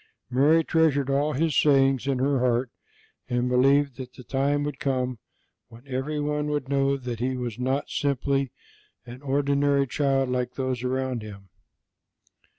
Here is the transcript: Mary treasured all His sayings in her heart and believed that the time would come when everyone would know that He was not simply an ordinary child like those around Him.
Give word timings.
Mary 0.31 0.63
treasured 0.63 1.11
all 1.11 1.33
His 1.33 1.55
sayings 1.55 2.07
in 2.07 2.17
her 2.17 2.39
heart 2.39 2.71
and 3.29 3.47
believed 3.47 3.97
that 3.97 4.13
the 4.13 4.23
time 4.23 4.63
would 4.63 4.79
come 4.79 5.19
when 5.69 5.85
everyone 5.87 6.47
would 6.47 6.67
know 6.69 6.97
that 6.97 7.19
He 7.19 7.37
was 7.37 7.59
not 7.59 7.87
simply 7.87 8.51
an 9.05 9.21
ordinary 9.21 9.85
child 9.85 10.27
like 10.29 10.53
those 10.55 10.83
around 10.83 11.21
Him. 11.21 11.49